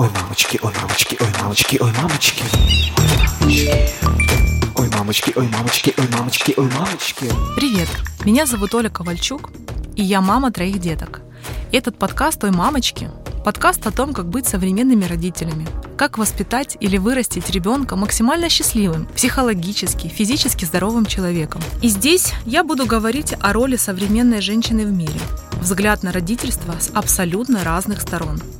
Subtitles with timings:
[0.00, 2.44] Ой, мамочки, ой, мамочки, ой, мамочки, ой, мамочки.
[4.76, 7.26] Ой, мамочки, ой, мамочки, ой, мамочки, ой, мамочки.
[7.56, 7.88] Привет,
[8.24, 9.50] меня зовут Оля Ковальчук,
[9.96, 11.22] и я мама троих деток.
[11.72, 13.10] Этот подкаст «Ой, мамочки»—
[13.44, 15.66] подкаст о том, как быть современными родителями,
[15.96, 21.60] как воспитать или вырастить ребенка максимально счастливым, психологически, физически здоровым человеком.
[21.82, 25.18] И здесь я буду говорить о роли современной женщины в мире,
[25.60, 28.40] взгляд на родительство с абсолютно разных сторон—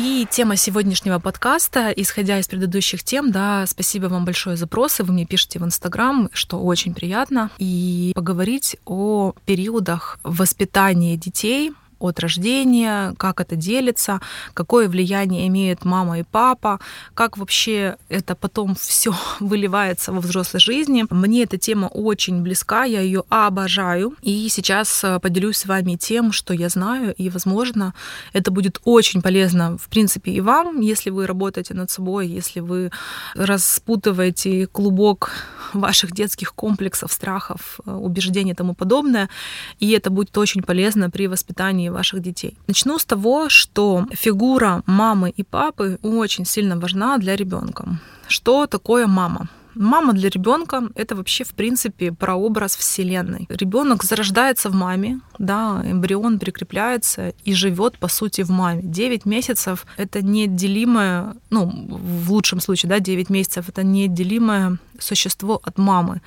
[0.00, 5.12] и тема сегодняшнего подкаста, исходя из предыдущих тем, да, спасибо вам большое за запросы, вы
[5.12, 13.14] мне пишете в Инстаграм, что очень приятно, и поговорить о периодах воспитания детей, от рождения,
[13.18, 14.20] как это делится,
[14.54, 16.80] какое влияние имеют мама и папа,
[17.14, 21.04] как вообще это потом все выливается во взрослой жизни.
[21.10, 24.14] Мне эта тема очень близка, я ее обожаю.
[24.22, 27.94] И сейчас э, поделюсь с вами тем, что я знаю, и, возможно,
[28.32, 32.90] это будет очень полезно, в принципе, и вам, если вы работаете над собой, если вы
[33.34, 35.30] распутываете клубок
[35.74, 39.28] ваших детских комплексов, страхов, э, убеждений и тому подобное.
[39.80, 42.56] И это будет очень полезно при воспитании ваших детей.
[42.66, 47.84] Начну с того, что фигура мамы и папы очень сильно важна для ребенка.
[48.28, 49.48] Что такое мама?
[49.74, 53.46] Мама для ребенка это вообще, в принципе, прообраз Вселенной.
[53.48, 58.82] Ребенок зарождается в маме, да, эмбрион прикрепляется и живет, по сути, в маме.
[58.82, 65.78] 9 месяцев это неотделимое, ну, в лучшем случае, да, 9 месяцев это неотделимое существо от
[65.78, 66.20] мамы.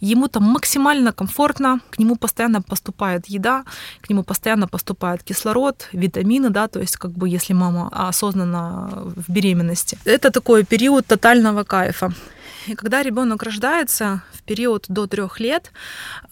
[0.00, 3.64] Ему там максимально комфортно, к нему постоянно поступает еда,
[4.00, 9.32] к нему постоянно поступает кислород, витамины, да, то есть как бы если мама осознанно в
[9.32, 9.98] беременности.
[10.04, 12.12] Это такой период тотального кайфа.
[12.66, 15.72] И когда ребенок рождается в период до трех лет,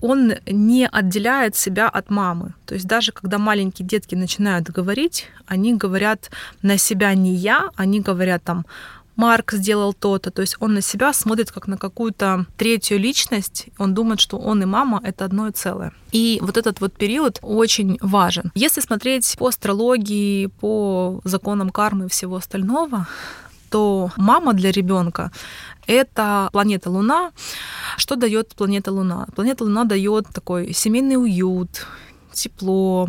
[0.01, 2.55] он не отделяет себя от мамы.
[2.67, 6.31] То есть даже когда маленькие детки начинают говорить, они говорят
[6.63, 8.67] на себя не я, они говорят там
[9.19, 10.31] Марк сделал то-то.
[10.31, 13.67] То есть он на себя смотрит как на какую-то третью личность.
[13.77, 15.93] Он думает, что он и мама— это одно и целое.
[16.13, 18.53] И вот этот вот период очень важен.
[18.55, 23.09] Если смотреть по астрологии, по законам кармы и всего остального,
[23.71, 25.33] то мама для ребенка
[25.89, 27.33] это планета Луна.
[27.97, 29.27] Что дает планета Луна?
[29.35, 31.87] Планета Луна дает такой семейный уют,
[32.39, 33.09] тепло,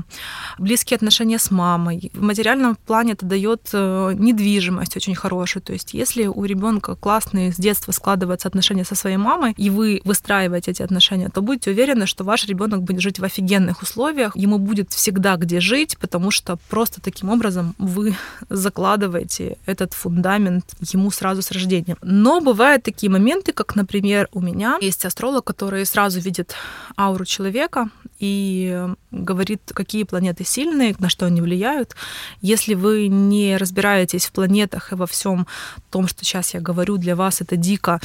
[0.58, 2.12] близкие отношения с мамой.
[2.14, 5.64] В материальном плане это дает э, недвижимость очень хорошую.
[5.64, 10.02] То есть если у ребенка классные с детства складываются отношения со своей мамой, и вы
[10.04, 14.58] выстраиваете эти отношения, то будьте уверены, что ваш ребенок будет жить в офигенных условиях, ему
[14.58, 18.16] будет всегда где жить, потому что просто таким образом вы
[18.50, 21.96] закладываете этот фундамент ему сразу с рождения.
[22.02, 26.56] Но бывают такие моменты, как, например, у меня есть астролог, который сразу видит
[26.98, 28.88] ауру человека и
[29.24, 31.96] говорит, какие планеты сильные, на что они влияют.
[32.42, 35.48] Если вы не разбираетесь в планетах и во всем
[35.90, 38.00] том, что сейчас я говорю, для вас это дико,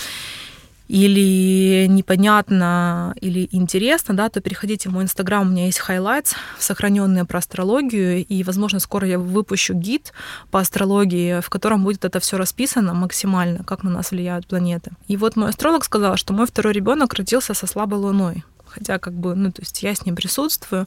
[0.89, 7.25] или непонятно, или интересно, да, то переходите в мой инстаграм, у меня есть highlights, сохраненные
[7.25, 10.13] про астрологию, и, возможно, скоро я выпущу гид
[10.51, 14.93] по астрологии, в котором будет это все расписано максимально, как на нас влияют планеты.
[15.09, 19.15] И вот мой астролог сказал, что мой второй ребенок родился со слабой луной хотя как
[19.15, 20.87] бы, ну, то есть я с ним присутствую.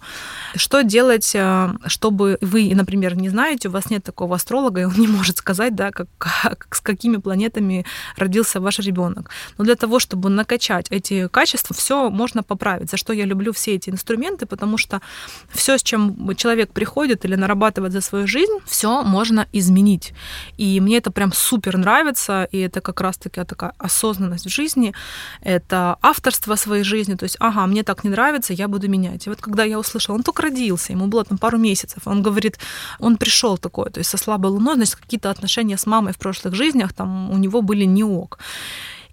[0.55, 4.93] Что делать, э, чтобы вы, например, не знаете, у вас нет такого астролога, и он
[4.97, 7.85] не может сказать, да, как, как, с какими планетами
[8.17, 9.29] родился ваш ребенок.
[9.57, 13.75] Но для того, чтобы накачать эти качества, все можно поправить, за что я люблю все
[13.75, 15.01] эти инструменты, потому что
[15.53, 20.13] все, с чем человек приходит или нарабатывает за свою жизнь, все можно изменить.
[20.57, 24.93] И мне это прям супер нравится, и это как раз-таки такая осознанность в жизни,
[25.41, 29.27] это авторство своей жизни, то есть, ага, мне мне так не нравится, я буду менять.
[29.27, 32.57] И вот когда я услышала, он только родился, ему было там пару месяцев, он говорит,
[32.99, 36.55] он пришел такой, то есть со слабой луной, значит, какие-то отношения с мамой в прошлых
[36.55, 38.39] жизнях там у него были не ок.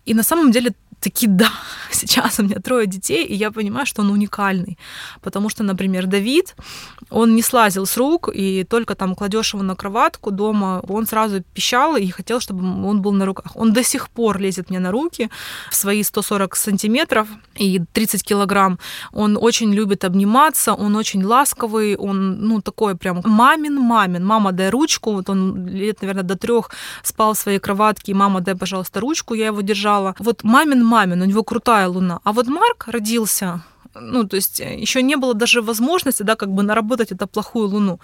[0.06, 0.72] И на самом деле
[1.04, 1.50] таки да,
[1.90, 4.78] сейчас у меня трое детей, и я понимаю, что он уникальный.
[5.20, 6.56] Потому что, например, Давид,
[7.10, 11.42] он не слазил с рук, и только там кладешь его на кроватку дома, он сразу
[11.54, 13.56] пищал и хотел, чтобы он был на руках.
[13.56, 15.28] Он до сих пор лезет мне на руки
[15.70, 17.28] в свои 140 сантиметров
[17.60, 18.78] и 30 килограмм.
[19.12, 24.24] Он очень любит обниматься, он очень ласковый, он, ну, такой прям мамин-мамин.
[24.24, 25.12] Мама, дай ручку.
[25.12, 26.70] Вот он лет, наверное, до трех
[27.02, 30.14] спал в своей кроватке, и мама, дай, пожалуйста, ручку, я его держала.
[30.18, 32.20] Вот мамин мамин, у него крутая луна.
[32.24, 33.60] А вот Марк родился
[34.00, 37.68] ну, то есть э, еще не было даже возможности, да, как бы наработать эту плохую
[37.68, 38.00] луну.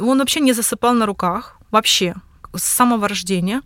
[0.00, 2.14] Он вообще не засыпал на руках, вообще
[2.58, 3.62] с самого рождения.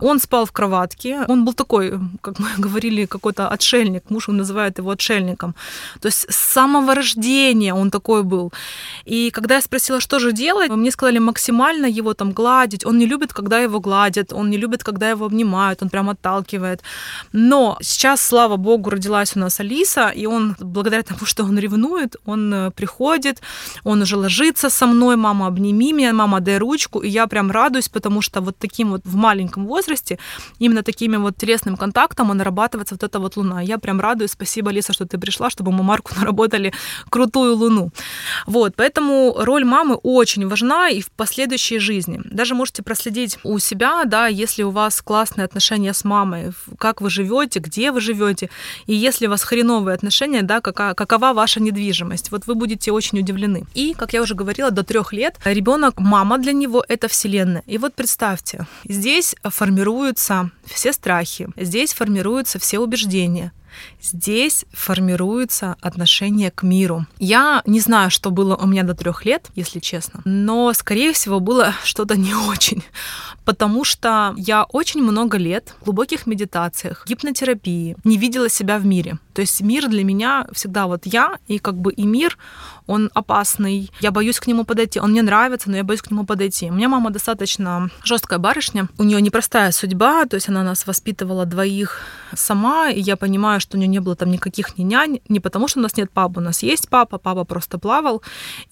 [0.00, 1.24] Он спал в кроватке.
[1.28, 4.10] Он был такой, как мы говорили, какой-то отшельник.
[4.10, 5.54] Муж называет его отшельником.
[6.00, 8.52] То есть с самого рождения он такой был.
[9.04, 12.86] И когда я спросила, что же делать, мне сказали максимально его там гладить.
[12.86, 16.82] Он не любит, когда его гладят, он не любит, когда его обнимают, он прям отталкивает.
[17.32, 22.16] Но сейчас, слава богу, родилась у нас Алиса, и он, благодаря тому, что он ревнует,
[22.26, 23.42] он э, приходит,
[23.84, 27.88] он уже ложится со мной, мама, обними меня, мама, дай ручку, и я прям радуюсь,
[27.88, 30.18] потому что вот таким вот в маленьком возрасте,
[30.58, 33.60] именно такими вот телесным контактом нарабатывается вот эта вот луна.
[33.62, 36.72] Я прям радуюсь, спасибо, Лиса, что ты пришла, чтобы мы Марку наработали
[37.10, 37.90] крутую луну.
[38.46, 42.20] Вот, поэтому роль мамы очень важна и в последующей жизни.
[42.24, 47.10] Даже можете проследить у себя, да, если у вас классные отношения с мамой, как вы
[47.10, 48.50] живете, где вы живете,
[48.86, 52.30] и если у вас хреновые отношения, да, какая, какова ваша недвижимость.
[52.30, 53.64] Вот вы будете очень удивлены.
[53.74, 57.62] И, как я уже говорила, до трех лет ребенок, мама для него это вселенная.
[57.66, 63.52] И вот представьте, здесь формируются все страхи, здесь формируются все убеждения,
[64.00, 67.06] Здесь формируется отношение к миру.
[67.18, 71.40] Я не знаю, что было у меня до трех лет, если честно, но, скорее всего,
[71.40, 72.82] было что-то не очень,
[73.44, 79.18] потому что я очень много лет в глубоких медитациях, гипнотерапии не видела себя в мире.
[79.34, 82.36] То есть мир для меня всегда вот я, и как бы и мир,
[82.86, 86.24] он опасный, я боюсь к нему подойти, он мне нравится, но я боюсь к нему
[86.24, 86.70] подойти.
[86.70, 91.44] У меня мама достаточно жесткая барышня, у нее непростая судьба, то есть она нас воспитывала
[91.44, 92.00] двоих
[92.34, 95.68] сама, и я понимаю, что у нее не было там никаких ни нянь, не потому
[95.68, 98.22] что у нас нет папы, у нас есть папа, папа просто плавал,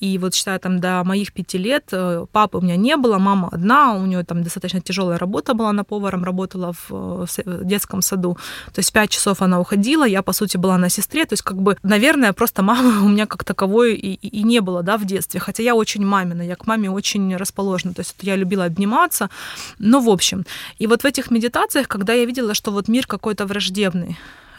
[0.01, 3.49] и вот считаю, там до моих пяти лет э, папы у меня не было, мама
[3.53, 7.27] одна, у нее там достаточно тяжелая работа была, она поваром работала в
[7.65, 8.39] детском саду,
[8.73, 11.61] то есть пять часов она уходила, я, по сути, была на сестре, то есть как
[11.61, 15.41] бы, наверное, просто мамы у меня как таковой и, и не было, да, в детстве.
[15.41, 17.95] Хотя я очень мамина, я к маме очень расположена.
[17.95, 19.31] То есть я любила обниматься.
[19.79, 20.45] Но в общем.
[20.79, 24.17] И вот в этих медитациях, когда я видела, что вот мир какой-то враждебный,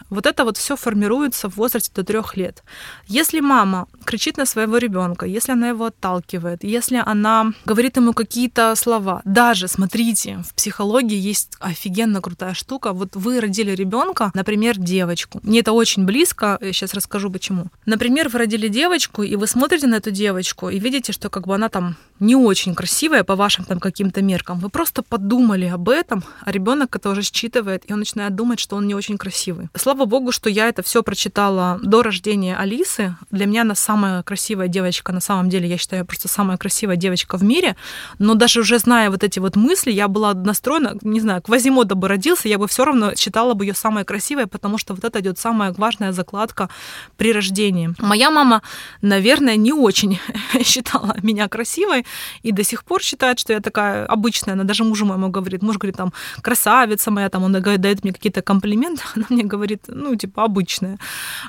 [0.09, 2.63] вот это вот все формируется в возрасте до трех лет.
[3.07, 8.74] Если мама кричит на своего ребенка, если она его отталкивает, если она говорит ему какие-то
[8.75, 12.94] слова, даже, смотрите, в психологии есть офигенно крутая штука.
[12.94, 15.39] Вот вы родили ребенка, например, девочку.
[15.44, 17.68] Мне это очень близко, я сейчас расскажу почему.
[17.86, 21.56] Например, вы родили девочку, и вы смотрите на эту девочку и видите, что как бы
[21.56, 24.59] она там не очень красивая по вашим там каким-то меркам.
[24.59, 28.75] Вы просто подумали об этом, а ребенок это уже считывает, и он начинает думать, что
[28.75, 29.69] он не очень красивый.
[29.75, 33.15] Слава богу, что я это все прочитала до рождения Алисы.
[33.31, 35.11] Для меня она самая красивая девочка.
[35.11, 37.75] На самом деле, я считаю, просто самая красивая девочка в мире.
[38.19, 42.07] Но даже уже зная вот эти вот мысли, я была настроена, не знаю, Квазимода бы
[42.07, 45.39] родился, я бы все равно считала бы ее самой красивой, потому что вот это идет
[45.39, 46.69] самая важная закладка
[47.17, 47.94] при рождении.
[47.99, 48.61] Моя мама,
[49.01, 50.19] наверное, не очень
[50.63, 52.05] считала меня красивой,
[52.44, 54.53] и до сих пор считает, что я такая обычная.
[54.53, 58.41] Она даже мужу моему говорит, муж говорит, там, красавица моя, там, он дает мне какие-то
[58.41, 60.97] комплименты, она мне говорит, ну, типа, обычная.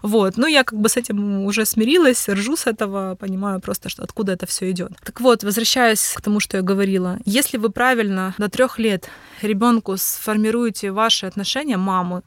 [0.02, 0.36] Вот.
[0.36, 4.32] Ну, я как бы с этим уже смирилась, ржу с этого, понимаю просто, что откуда
[4.32, 4.92] это все идет.
[5.04, 9.08] Так вот, возвращаясь к тому, что я говорила, если вы правильно до трех лет
[9.42, 12.22] ребенку сформируете ваши отношения, мамы,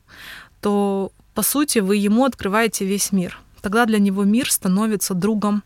[0.61, 5.63] то по сути вы ему открываете весь мир тогда для него мир становится другом,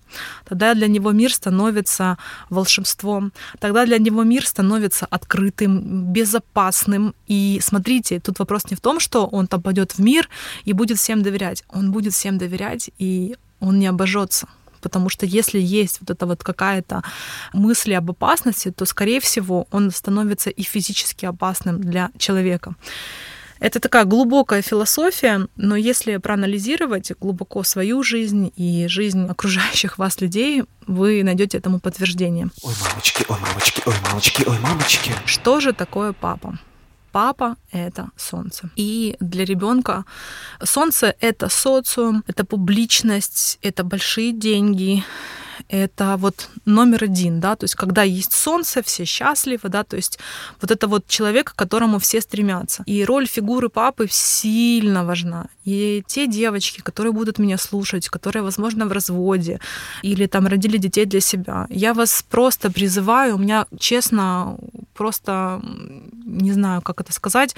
[0.48, 2.18] тогда для него мир становится
[2.50, 7.14] волшебством, тогда для него мир становится открытым, безопасным.
[7.28, 10.30] И смотрите, тут вопрос не в том, что он там пойдет в мир
[10.66, 11.64] и будет всем доверять.
[11.70, 14.48] Он будет всем доверять, и он не обожжется
[14.82, 17.02] потому что если есть вот эта вот какая-то
[17.54, 22.76] мысль об опасности, то, скорее всего, он становится и физически опасным для человека.
[23.60, 30.64] Это такая глубокая философия, но если проанализировать глубоко свою жизнь и жизнь окружающих вас людей,
[30.88, 32.50] вы найдете этому подтверждение.
[32.64, 35.12] Ой, мамочки, ой, мамочки, ой, мамочки, ой, мамочки.
[35.26, 36.60] Что же такое папа?
[37.16, 38.70] Папа— это солнце.
[38.76, 40.04] И для ребенка
[40.62, 45.02] солнце— это социум, это публичность, это большие деньги,
[45.70, 50.20] это вот номер один, да, то есть когда есть солнце, все счастливы, да, то есть
[50.62, 52.84] вот это вот человек, к которому все стремятся.
[52.86, 55.48] И роль фигуры папы сильно важна.
[55.64, 59.60] И те девочки, которые будут меня слушать, которые, возможно, в разводе
[60.04, 64.58] или там родили детей для себя, я вас просто призываю, у меня, честно,
[64.94, 65.62] просто
[66.26, 67.56] не знаю, как это сказать,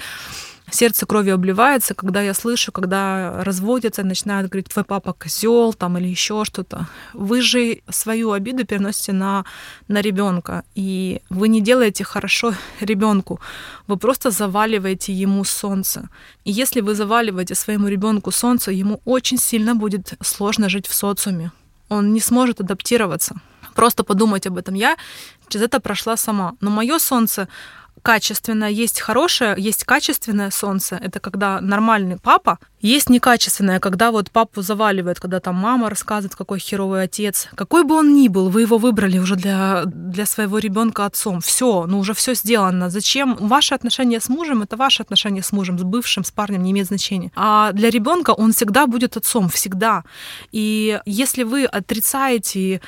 [0.70, 6.08] сердце кровью обливается, когда я слышу, когда разводятся, начинают говорить, твой папа козел там или
[6.08, 6.86] еще что-то.
[7.14, 9.44] Вы же свою обиду переносите на,
[9.88, 13.40] на ребенка, и вы не делаете хорошо ребенку,
[13.86, 16.08] вы просто заваливаете ему солнце.
[16.44, 21.52] И если вы заваливаете своему ребенку солнце, ему очень сильно будет сложно жить в социуме.
[21.88, 23.36] Он не сможет адаптироваться.
[23.74, 24.74] Просто подумать об этом.
[24.74, 24.96] Я
[25.48, 26.54] через это прошла сама.
[26.60, 27.48] Но мое солнце
[28.02, 30.96] качественное, есть хорошее, есть качественное солнце.
[30.96, 32.58] Это когда нормальный папа.
[32.80, 37.48] Есть некачественное, когда вот папу заваливает, когда там мама рассказывает, какой херовый отец.
[37.56, 41.40] Какой бы он ни был, вы его выбрали уже для, для своего ребенка отцом.
[41.40, 42.88] Все, ну уже все сделано.
[42.88, 43.36] Зачем?
[43.40, 46.86] Ваши отношения с мужем это ваши отношения с мужем, с бывшим, с парнем не имеет
[46.86, 47.32] значения.
[47.34, 50.04] А для ребенка он всегда будет отцом, всегда.
[50.52, 52.80] И если вы отрицаете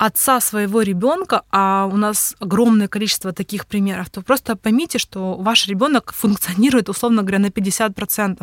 [0.00, 5.68] отца своего ребенка, а у нас огромное количество таких примеров, то просто поймите, что ваш
[5.68, 8.38] ребенок функционирует, условно говоря, на 50%.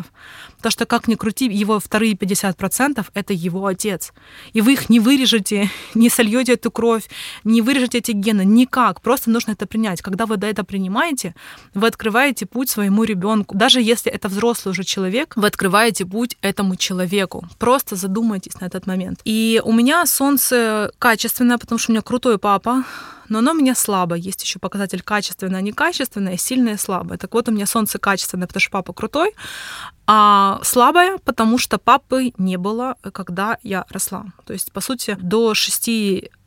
[0.56, 4.12] Потому что, как ни крути, его вторые 50%— это его отец.
[4.52, 7.08] И вы их не вырежете, не сольете эту кровь,
[7.42, 9.00] не вырежете эти гены, никак.
[9.00, 10.00] Просто нужно это принять.
[10.00, 11.34] Когда вы до это принимаете,
[11.74, 13.56] вы открываете путь своему ребенку.
[13.56, 17.48] Даже если это взрослый уже человек, вы открываете путь этому человеку.
[17.58, 19.20] Просто задумайтесь на этот момент.
[19.24, 22.84] И у меня солнце качественное, качественное, потому что у меня крутой папа,
[23.28, 24.18] но оно у меня слабое.
[24.18, 27.18] Есть еще показатель качественное, некачественное, сильное слабое.
[27.18, 29.34] Так вот, у меня солнце качественное, потому что папа крутой,
[30.06, 34.26] а слабое, потому что папы не было, когда я росла.
[34.46, 35.88] То есть, по сути, до 6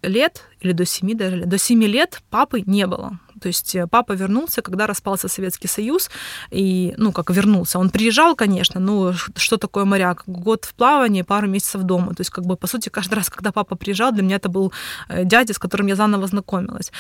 [0.04, 3.20] лет или до 7 даже, до 7 лет папы не было.
[3.42, 6.10] То есть э, папа вернулся, когда распался Советский Союз,
[6.52, 7.80] и, ну, как вернулся.
[7.80, 10.24] Он приезжал, конечно, но что такое моряк?
[10.28, 12.14] Год в плавании, пару месяцев дома.
[12.14, 14.72] То есть, как бы, по сути, каждый раз, когда папа приезжал, для меня это был
[15.10, 16.92] э, дядя, с которым я заново знакомилась.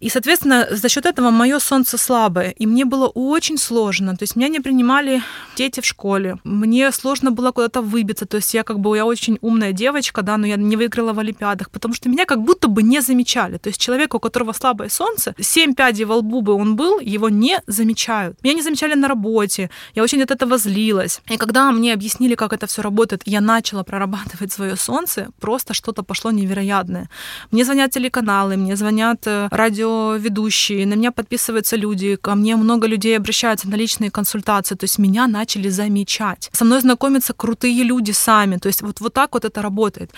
[0.00, 2.50] И, соответственно, за счет этого мое солнце слабое.
[2.50, 4.16] И мне было очень сложно.
[4.16, 5.22] То есть меня не принимали
[5.56, 6.36] дети в школе.
[6.44, 8.26] Мне сложно было куда-то выбиться.
[8.26, 11.18] То есть я как бы, я очень умная девочка, да, но я не выиграла в
[11.18, 13.58] Олимпиадах, потому что меня как будто бы не замечали.
[13.58, 17.28] То есть человек, у которого слабое солнце, семь пядей во лбу бы он был, его
[17.28, 18.36] не замечают.
[18.44, 19.70] Меня не замечали на работе.
[19.94, 21.20] Я очень от этого злилась.
[21.28, 26.02] И когда мне объяснили, как это все работает, я начала прорабатывать свое солнце, просто что-то
[26.04, 27.08] пошло невероятное.
[27.50, 32.86] Мне звонят телеканалы, мне звонят э, радио радиоведущие, на меня подписываются люди, ко мне много
[32.86, 36.50] людей обращаются на личные консультации, то есть меня начали замечать.
[36.52, 40.10] Со мной знакомятся крутые люди сами, то есть вот, вот так вот это работает.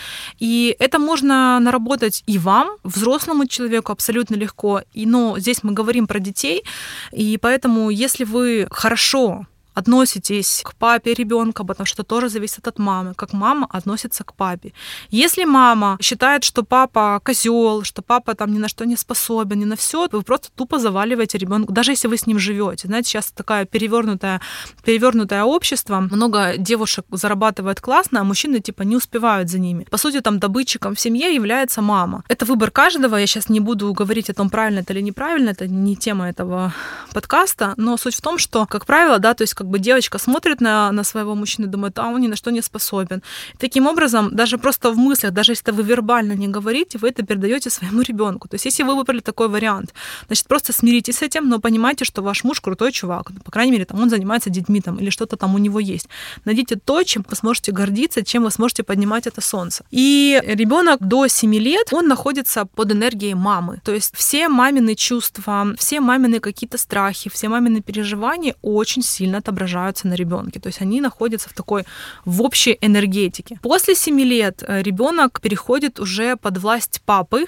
[0.42, 6.06] И это можно наработать и вам, взрослому человеку абсолютно легко, и, но здесь мы говорим
[6.06, 6.64] про детей,
[7.12, 13.14] и поэтому если вы хорошо относитесь к папе ребенка, потому что тоже зависит от мамы,
[13.14, 14.72] как мама относится к папе.
[15.10, 19.64] Если мама считает, что папа козел, что папа там ни на что не способен, ни
[19.64, 22.88] на все, вы просто тупо заваливаете ребенка, даже если вы с ним живете.
[22.88, 24.40] Знаете, сейчас такая перевернутая,
[24.84, 29.86] перевернутое общество, много девушек зарабатывает классно, а мужчины типа не успевают за ними.
[29.90, 32.24] По сути, там добытчиком в семье является мама.
[32.28, 35.68] Это выбор каждого, я сейчас не буду говорить о том, правильно это или неправильно, это
[35.68, 36.72] не тема этого
[37.12, 40.62] подкаста, но суть в том, что, как правило, да, то есть как бы девочка смотрит
[40.62, 43.22] на, на своего мужчину и думает, а он ни на что не способен.
[43.52, 47.22] И таким образом, даже просто в мыслях, даже если вы вербально не говорите, вы это
[47.22, 48.48] передаете своему ребенку.
[48.48, 49.92] То есть, если вы выбрали такой вариант,
[50.28, 53.32] значит, просто смиритесь с этим, но понимайте, что ваш муж крутой чувак.
[53.44, 56.08] По крайней мере, там он занимается детьми там, или что-то там у него есть.
[56.46, 59.84] Найдите то, чем вы сможете гордиться, чем вы сможете поднимать это солнце.
[59.90, 63.80] И ребенок до 7 лет, он находится под энергией мамы.
[63.84, 70.08] То есть все мамины чувства, все мамины какие-то страхи, все мамины переживания очень сильно отображаются
[70.08, 70.60] на ребенке.
[70.60, 71.84] То есть они находятся в такой
[72.24, 73.58] в общей энергетике.
[73.62, 77.46] После 7 лет э, ребенок переходит уже под власть папы,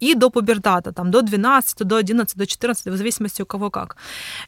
[0.00, 3.96] и до пубертата, там, до 12, до 11, до 14, в зависимости у кого как.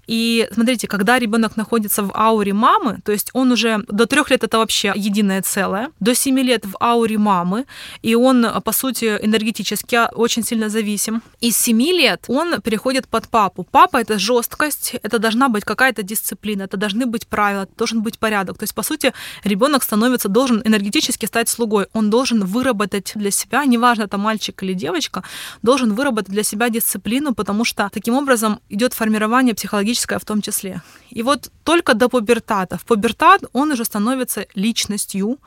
[0.07, 4.45] И смотрите, когда ребенок находится в ауре мамы, то есть он уже до трех лет
[4.45, 7.67] это вообще единое целое, до 7 лет в ауре мамы,
[8.03, 11.23] и он, по сути, энергетически очень сильно зависим.
[11.41, 13.67] Из 7 лет он переходит под папу.
[13.71, 18.59] Папа— это жесткость, это должна быть какая-то дисциплина, это должны быть правила, должен быть порядок.
[18.59, 19.13] То есть, по сути,
[19.45, 21.87] ребенок становится, должен энергетически стать слугой.
[21.93, 25.23] Он должен выработать для себя, неважно, это мальчик или девочка,
[25.63, 30.83] должен выработать для себя дисциплину, потому что таким образом идет формирование психологическое в том числе.
[31.11, 32.79] И вот только до пубертата.
[32.79, 35.39] В пубертат он уже становится личностью,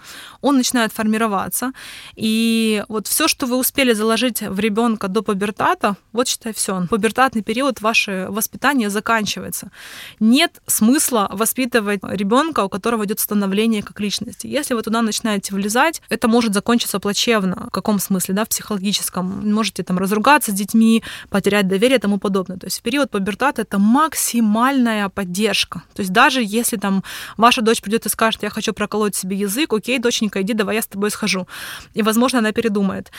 [0.41, 1.71] он начинает формироваться.
[2.15, 6.85] И вот все, что вы успели заложить в ребенка до пубертата, вот считай все.
[6.89, 9.71] Пубертатный период ваше воспитание заканчивается.
[10.19, 14.47] Нет смысла воспитывать ребенка, у которого идет становление как личности.
[14.47, 17.67] Если вы туда начинаете влезать, это может закончиться плачевно.
[17.67, 19.51] В каком смысле, да, в психологическом.
[19.51, 22.57] Можете там разругаться с детьми, потерять доверие и тому подобное.
[22.57, 25.83] То есть в период пубертата это максимальная поддержка.
[25.93, 27.03] То есть даже если там
[27.37, 30.81] ваша дочь придет и скажет, я хочу проколоть себе язык, окей, доченька, иди, давай я
[30.81, 31.47] с тобой схожу.
[31.93, 33.11] И, возможно, она передумает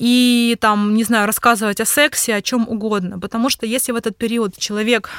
[0.00, 3.20] и там, не знаю, рассказывать о сексе, о чем угодно.
[3.20, 5.10] Потому что если в этот период человек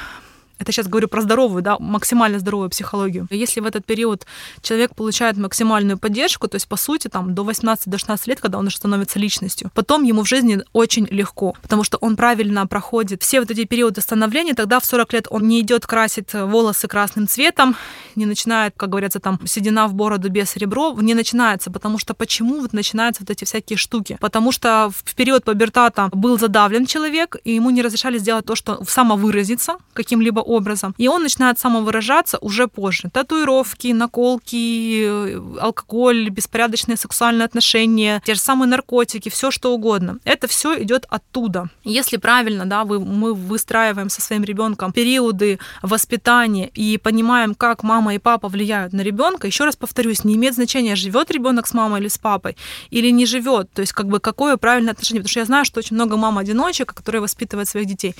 [0.58, 3.26] это сейчас говорю про здоровую, да, максимально здоровую психологию.
[3.30, 4.26] Если в этот период
[4.60, 8.76] человек получает максимальную поддержку, то есть, по сути, там, до 18-16 лет, когда он уже
[8.76, 13.50] становится личностью, потом ему в жизни очень легко, потому что он правильно проходит все вот
[13.50, 17.76] эти периоды становления, тогда в 40 лет он не идет красить волосы красным цветом,
[18.14, 22.60] не начинает, как говорится, там, седина в бороду без ребро, не начинается, потому что почему
[22.60, 24.18] вот начинаются вот эти всякие штуки?
[24.20, 28.84] Потому что в период пубертата был задавлен человек, и ему не разрешали сделать то, что
[28.84, 30.94] самовыразиться каким-либо образом.
[30.98, 33.10] И он начинает самовыражаться уже позже.
[33.12, 40.18] Татуировки, наколки, алкоголь, беспорядочные сексуальные отношения, те же самые наркотики, все что угодно.
[40.24, 41.68] Это все идет оттуда.
[41.84, 48.14] Если правильно, да, вы, мы выстраиваем со своим ребенком периоды воспитания и понимаем, как мама
[48.14, 52.00] и папа влияют на ребенка, еще раз повторюсь, не имеет значения, живет ребенок с мамой
[52.00, 52.56] или с папой,
[52.90, 53.70] или не живет.
[53.72, 55.20] То есть, как бы, какое правильное отношение.
[55.22, 58.14] Потому что я знаю, что очень много мам-одиночек, которые воспитывают своих детей.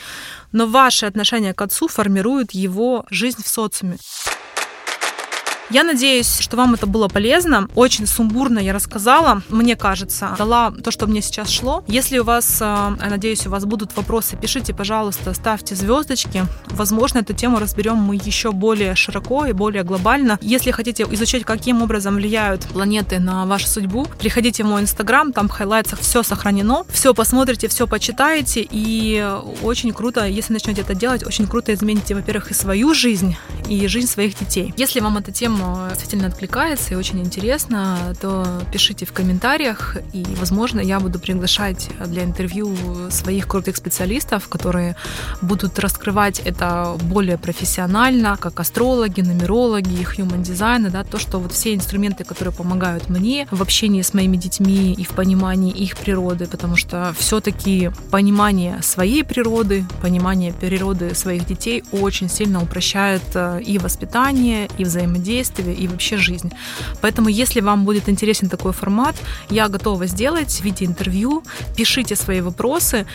[0.52, 3.96] Но ваше отношение к отцу формирует его жизнь в социуме.
[5.70, 7.68] Я надеюсь, что вам это было полезно.
[7.74, 11.84] Очень сумбурно я рассказала, мне кажется, дала то, что мне сейчас шло.
[11.86, 16.44] Если у вас, э, я надеюсь, у вас будут вопросы, пишите, пожалуйста, ставьте звездочки.
[16.66, 20.38] Возможно, эту тему разберем мы еще более широко и более глобально.
[20.42, 25.48] Если хотите изучать, каким образом влияют планеты на вашу судьбу, приходите в мой инстаграм, там
[25.48, 29.26] в хайлайтсах все сохранено, все посмотрите, все почитаете, и
[29.62, 33.36] очень круто, если начнете это делать, очень круто измените, во-первых, и свою жизнь,
[33.68, 34.74] и жизнь своих детей.
[34.76, 35.51] Если вам эта тема
[35.90, 42.24] действительно откликается и очень интересно, то пишите в комментариях, и, возможно, я буду приглашать для
[42.24, 42.74] интервью
[43.10, 44.96] своих крутых специалистов, которые
[45.40, 51.74] будут раскрывать это более профессионально, как астрологи, нумерологи, human дизайны, да, то, что вот все
[51.74, 56.76] инструменты, которые помогают мне в общении с моими детьми и в понимании их природы, потому
[56.76, 64.68] что все-таки понимание своей природы, понимание природы своих детей очень сильно упрощает э, и воспитание,
[64.78, 66.52] и взаимодействие, действия и вообще жизнь.
[67.00, 69.16] Поэтому, если вам будет интересен такой формат,
[69.50, 71.42] я готова сделать в виде интервью.
[71.76, 73.06] Пишите свои вопросы,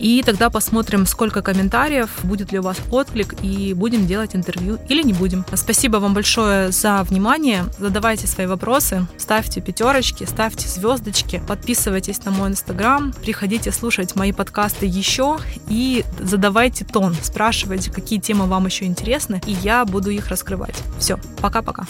[0.00, 5.02] и тогда посмотрим, сколько комментариев, будет ли у вас отклик, и будем делать интервью или
[5.02, 5.44] не будем.
[5.54, 7.64] Спасибо вам большое за внимание.
[7.78, 14.86] Задавайте свои вопросы, ставьте пятерочки, ставьте звездочки, подписывайтесь на мой инстаграм, приходите слушать мои подкасты
[14.86, 20.76] еще и задавайте тон, спрашивайте, какие темы вам еще интересны, и я буду их раскрывать.
[20.98, 21.86] Все, пока-пока пока.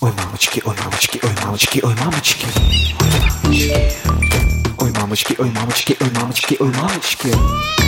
[0.00, 2.46] Ой, мамочки, ой, мамочки, ой, мамочки, ой, мамочки.
[4.78, 7.81] Ой, мамочки, ой, мамочки, ой, мамочки, ой, мамочки, ой, мамочки.